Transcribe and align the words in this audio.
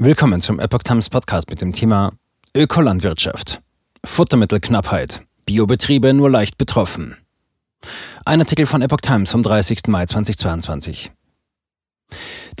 Willkommen 0.00 0.40
zum 0.40 0.60
Epoch 0.60 0.84
Times 0.84 1.10
Podcast 1.10 1.50
mit 1.50 1.60
dem 1.60 1.72
Thema 1.72 2.12
Ökolandwirtschaft. 2.54 3.60
Futtermittelknappheit. 4.04 5.22
Biobetriebe 5.44 6.14
nur 6.14 6.30
leicht 6.30 6.56
betroffen. 6.56 7.16
Ein 8.24 8.38
Artikel 8.38 8.66
von 8.66 8.80
Epoch 8.80 9.00
Times 9.00 9.32
vom 9.32 9.42
30. 9.42 9.88
Mai 9.88 10.06
2022. 10.06 11.10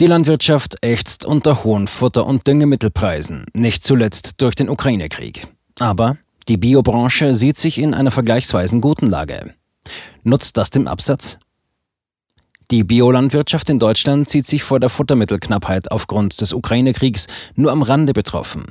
Die 0.00 0.06
Landwirtschaft 0.08 0.78
ächzt 0.80 1.24
unter 1.24 1.62
hohen 1.62 1.86
Futter- 1.86 2.26
und 2.26 2.44
Düngemittelpreisen, 2.44 3.46
nicht 3.54 3.84
zuletzt 3.84 4.42
durch 4.42 4.56
den 4.56 4.68
Ukraine-Krieg. 4.68 5.46
Aber 5.78 6.16
die 6.48 6.56
Biobranche 6.56 7.34
sieht 7.34 7.56
sich 7.56 7.78
in 7.78 7.94
einer 7.94 8.10
vergleichsweise 8.10 8.80
guten 8.80 9.06
Lage. 9.06 9.54
Nutzt 10.24 10.56
das 10.56 10.70
dem 10.70 10.88
Absatz? 10.88 11.38
Die 12.70 12.84
Biolandwirtschaft 12.84 13.70
in 13.70 13.78
Deutschland 13.78 14.28
sieht 14.28 14.46
sich 14.46 14.62
vor 14.62 14.78
der 14.78 14.90
Futtermittelknappheit 14.90 15.90
aufgrund 15.90 16.38
des 16.42 16.52
Ukraine-Kriegs 16.52 17.26
nur 17.54 17.72
am 17.72 17.80
Rande 17.80 18.12
betroffen. 18.12 18.66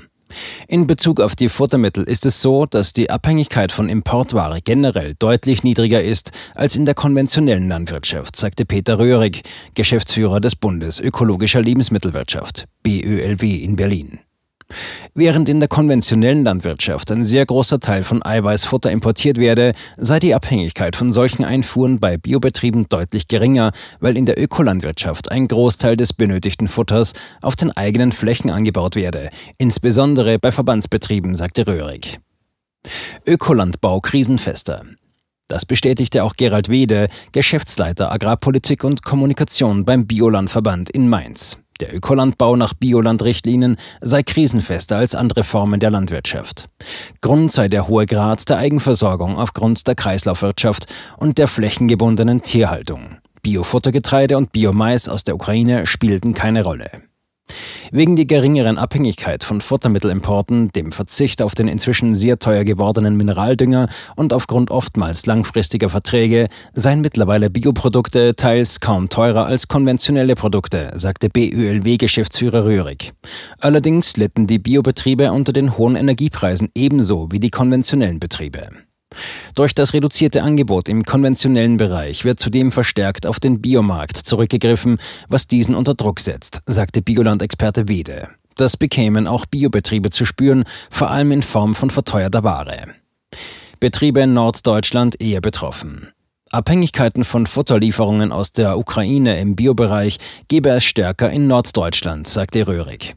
In 0.68 0.86
Bezug 0.86 1.20
auf 1.20 1.36
die 1.36 1.50
Futtermittel 1.50 2.04
ist 2.04 2.26
es 2.28 2.42
so, 2.42 2.68
dass 2.68 2.94
die 2.94 3.10
Abhängigkeit 3.10 3.72
von 3.72 3.90
Importware 3.90 4.60
generell 4.64 5.16
deutlich 5.18 5.64
niedriger 5.64 6.04
ist 6.04 6.32
als 6.54 6.76
in 6.76 6.86
der 6.86 6.94
konventionellen 6.94 7.70
Landwirtschaft, 7.70 8.36
sagte 8.36 8.66
Peter 8.66 9.00
Röhrig, 9.00 9.42
Geschäftsführer 9.74 10.42
des 10.42 10.56
Bundes 10.56 11.00
Ökologischer 11.00 11.62
Lebensmittelwirtschaft 11.62 12.66
BÖLW 12.84 13.56
in 13.64 13.76
Berlin. 13.78 14.20
Während 15.14 15.50
in 15.50 15.60
der 15.60 15.70
konventionellen 15.70 16.44
Landwirtschaft 16.44 17.12
ein 17.12 17.24
sehr 17.24 17.46
großer 17.46 17.80
Teil 17.80 18.04
von 18.04 18.24
Eiweißfutter 18.24 18.92
importiert 18.92 19.38
werde, 19.38 19.74
sei 19.98 20.20
die 20.20 20.36
Abhängigkeit 20.36 20.96
von 20.96 21.14
solchen 21.14 21.46
Einfuhren 21.46 22.00
bei 22.00 22.18
Biobetrieben 22.18 22.88
deutlich 22.90 23.28
geringer, 23.28 23.72
weil 24.00 24.18
in 24.18 24.26
der 24.26 24.42
Ökolandwirtschaft 24.42 25.32
ein 25.32 25.48
Großteil 25.48 25.96
des 25.96 26.14
benötigten 26.14 26.68
Futters 26.68 27.14
auf 27.42 27.56
den 27.56 27.72
eigenen 27.72 28.12
Flächen 28.12 28.50
angebaut 28.50 28.96
werde, 28.96 29.30
insbesondere 29.58 30.38
bei 30.38 30.52
Verbandsbetrieben, 30.52 31.36
sagte 31.36 31.66
Röhrig. 31.66 32.20
Ökolandbau 33.26 34.02
krisenfester. 34.02 34.84
Das 35.48 35.66
bestätigte 35.66 36.24
auch 36.24 36.36
Gerald 36.36 36.68
Wede, 36.68 37.08
Geschäftsleiter 37.32 38.12
Agrarpolitik 38.12 38.84
und 38.84 39.02
Kommunikation 39.04 39.86
beim 39.86 40.06
Biolandverband 40.06 40.90
in 40.90 41.08
Mainz. 41.08 41.58
Der 41.80 41.94
Ökolandbau 41.96 42.56
nach 42.56 42.74
Biolandrichtlinien 42.74 43.78
sei 44.02 44.24
krisenfester 44.24 44.98
als 44.98 45.16
andere 45.16 45.44
Formen 45.44 45.80
der 45.80 45.92
Landwirtschaft. 45.92 46.66
Grund 47.22 47.52
sei 47.52 47.68
der 47.68 47.88
hohe 47.88 48.06
Grad 48.06 48.50
der 48.50 48.58
Eigenversorgung 48.58 49.38
aufgrund 49.38 49.88
der 49.88 49.96
Kreislaufwirtschaft 49.96 50.88
und 51.18 51.38
der 51.38 51.48
flächengebundenen 51.48 52.44
Tierhaltung. 52.44 53.18
Biofuttergetreide 53.42 54.38
und 54.38 54.52
Biomais 54.52 55.08
aus 55.08 55.24
der 55.24 55.36
Ukraine 55.36 55.86
spielten 55.86 56.34
keine 56.34 56.64
Rolle. 56.64 56.90
Wegen 57.92 58.16
der 58.16 58.26
geringeren 58.26 58.78
Abhängigkeit 58.78 59.44
von 59.44 59.62
Futtermittelimporten, 59.62 60.72
dem 60.74 60.92
Verzicht 60.92 61.42
auf 61.42 61.56
den 61.56 61.68
inzwischen 61.68 62.16
sehr 62.16 62.40
teuer 62.40 62.64
gewordenen 62.64 63.16
Mineraldünger 63.16 63.88
und 64.16 64.34
aufgrund 64.34 64.72
oftmals 64.72 65.26
langfristiger 65.26 65.90
Verträge 65.90 66.50
seien 66.74 67.02
mittlerweile 67.02 67.50
Bioprodukte 67.50 68.36
teils 68.36 68.80
kaum 68.80 69.10
teurer 69.10 69.46
als 69.46 69.68
konventionelle 69.68 70.36
Produkte, 70.36 70.92
sagte 70.96 71.30
BÖLW-Geschäftsführer 71.30 72.66
Röhrig. 72.66 73.14
Allerdings 73.60 74.18
litten 74.18 74.48
die 74.48 74.60
Biobetriebe 74.60 75.32
unter 75.32 75.54
den 75.54 75.78
hohen 75.78 75.96
Energiepreisen 75.96 76.70
ebenso 76.76 77.32
wie 77.32 77.40
die 77.40 77.52
konventionellen 77.52 78.20
Betriebe. 78.20 78.70
Durch 79.56 79.74
das 79.74 79.94
reduzierte 79.94 80.44
Angebot 80.44 80.90
im 80.90 81.04
konventionellen 81.04 81.78
Bereich 81.78 82.26
wird 82.26 82.40
zudem 82.40 82.72
verstärkt 82.72 83.26
auf 83.26 83.40
den 83.40 83.62
Biomarkt 83.62 84.18
zurückgegriffen, 84.18 85.00
was 85.30 85.48
diesen 85.48 85.76
unter 85.76 85.96
Druck 85.96 86.20
setzt, 86.20 86.62
sagte 86.66 87.02
Bioland-Experte 87.02 87.88
Wede. 87.88 88.30
Das 88.56 88.78
bekämen 88.78 89.28
auch 89.28 89.46
Biobetriebe 89.46 90.10
zu 90.10 90.26
spüren, 90.26 90.64
vor 90.90 91.10
allem 91.10 91.32
in 91.32 91.44
Form 91.44 91.76
von 91.76 91.90
verteuerter 91.90 92.44
Ware. 92.44 92.94
Betriebe 93.80 94.22
in 94.22 94.34
Norddeutschland 94.34 95.22
eher 95.22 95.42
betroffen. 95.42 96.10
Abhängigkeiten 96.50 97.24
von 97.24 97.46
Futterlieferungen 97.46 98.32
aus 98.32 98.54
der 98.54 98.78
Ukraine 98.78 99.40
im 99.40 99.56
Biobereich 99.56 100.18
gebe 100.48 100.70
es 100.70 100.86
stärker 100.86 101.30
in 101.30 101.48
Norddeutschland, 101.48 102.28
sagte 102.28 102.66
Röhrig. 102.68 103.16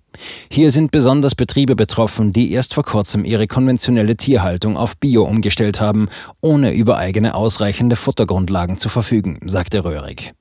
Hier 0.51 0.71
sind 0.71 0.91
besonders 0.91 1.35
Betriebe 1.35 1.77
betroffen, 1.77 2.33
die 2.33 2.53
erst 2.53 2.75
vor 2.75 2.85
kurzem 2.85 3.25
ihre 3.25 3.47
konventionelle 3.47 4.17
Tierhaltung 4.17 4.77
auf 4.77 4.97
Bio 4.97 5.25
umgestellt 5.25 5.81
haben, 5.81 6.09
ohne 6.41 6.73
über 6.73 6.97
eigene 6.97 7.35
ausreichende 7.35 7.97
Futtergrundlagen 7.97 8.77
zu 8.77 8.89
verfügen, 8.89 9.41
sagte 9.47 9.85
Röhrig. 9.85 10.33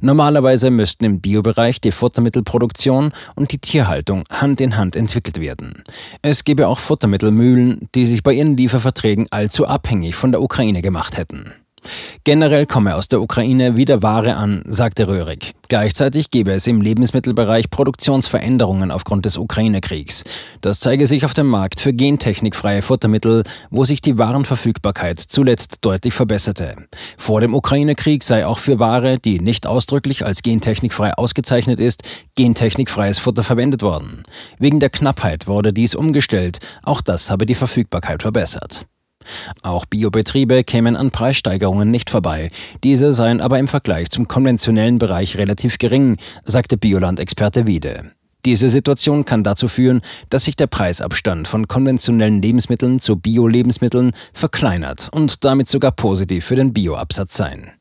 Normalerweise 0.00 0.70
müssten 0.70 1.04
im 1.04 1.20
Biobereich 1.20 1.80
die 1.80 1.90
Futtermittelproduktion 1.90 3.12
und 3.34 3.52
die 3.52 3.58
Tierhaltung 3.58 4.24
Hand 4.30 4.60
in 4.60 4.76
Hand 4.76 4.96
entwickelt 4.96 5.40
werden. 5.40 5.82
Es 6.22 6.44
gäbe 6.44 6.68
auch 6.68 6.78
Futtermittelmühlen, 6.78 7.88
die 7.94 8.06
sich 8.06 8.22
bei 8.22 8.32
ihren 8.32 8.56
Lieferverträgen 8.56 9.26
allzu 9.30 9.66
abhängig 9.66 10.14
von 10.14 10.32
der 10.32 10.42
Ukraine 10.42 10.82
gemacht 10.82 11.16
hätten. 11.16 11.52
Generell 12.24 12.66
komme 12.66 12.94
aus 12.96 13.08
der 13.08 13.20
Ukraine 13.20 13.76
wieder 13.76 14.02
Ware 14.02 14.36
an, 14.36 14.62
sagte 14.66 15.08
Röhrig. 15.08 15.52
Gleichzeitig 15.68 16.30
gebe 16.30 16.52
es 16.52 16.66
im 16.66 16.80
Lebensmittelbereich 16.80 17.70
Produktionsveränderungen 17.70 18.92
aufgrund 18.92 19.26
des 19.26 19.36
Ukraine-Kriegs. 19.36 20.22
Das 20.60 20.78
zeige 20.78 21.06
sich 21.06 21.24
auf 21.24 21.34
dem 21.34 21.48
Markt 21.48 21.80
für 21.80 21.92
gentechnikfreie 21.92 22.82
Futtermittel, 22.82 23.42
wo 23.70 23.84
sich 23.84 24.00
die 24.00 24.16
Warenverfügbarkeit 24.16 25.18
zuletzt 25.18 25.78
deutlich 25.80 26.14
verbesserte. 26.14 26.76
Vor 27.16 27.40
dem 27.40 27.54
Ukraine-Krieg 27.54 28.22
sei 28.22 28.46
auch 28.46 28.58
für 28.58 28.78
Ware, 28.78 29.18
die 29.18 29.40
nicht 29.40 29.66
ausdrücklich 29.66 30.24
als 30.24 30.42
gentechnikfrei 30.42 31.14
ausgezeichnet 31.14 31.80
ist, 31.80 32.02
gentechnikfreies 32.36 33.18
Futter 33.18 33.42
verwendet 33.42 33.82
worden. 33.82 34.22
Wegen 34.58 34.78
der 34.78 34.90
Knappheit 34.90 35.48
wurde 35.48 35.72
dies 35.72 35.94
umgestellt, 35.94 36.58
auch 36.82 37.00
das 37.00 37.30
habe 37.30 37.46
die 37.46 37.54
Verfügbarkeit 37.54 38.22
verbessert. 38.22 38.86
Auch 39.62 39.86
Biobetriebe 39.86 40.64
kämen 40.64 40.96
an 40.96 41.10
Preissteigerungen 41.10 41.90
nicht 41.90 42.10
vorbei. 42.10 42.50
Diese 42.84 43.12
seien 43.12 43.40
aber 43.40 43.58
im 43.58 43.68
Vergleich 43.68 44.10
zum 44.10 44.28
konventionellen 44.28 44.98
Bereich 44.98 45.36
relativ 45.36 45.78
gering, 45.78 46.16
sagte 46.44 46.76
Bioland-Experte 46.76 47.66
Wiede. 47.66 48.12
Diese 48.44 48.68
Situation 48.68 49.24
kann 49.24 49.42
dazu 49.42 49.66
führen, 49.66 50.02
dass 50.30 50.44
sich 50.44 50.54
der 50.54 50.68
Preisabstand 50.68 51.48
von 51.48 51.66
konventionellen 51.66 52.40
Lebensmitteln 52.40 53.00
zu 53.00 53.16
Bio-Lebensmitteln 53.16 54.12
verkleinert 54.32 55.08
und 55.12 55.44
damit 55.44 55.68
sogar 55.68 55.90
positiv 55.90 56.44
für 56.44 56.54
den 56.54 56.72
Bioabsatz 56.72 57.36
sein. 57.36 57.72